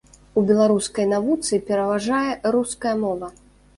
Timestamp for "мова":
3.03-3.35